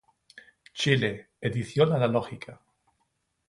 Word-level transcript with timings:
Chile, 0.73 1.29
edición 1.41 1.93
analógica. 1.93 2.59